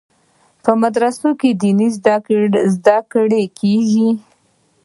په 0.63 0.71
مدرسو 0.81 1.29
کې 1.39 1.49
دیني 1.61 1.87
زده 2.75 2.97
کړې 3.11 3.43
کیږي. 3.59 4.09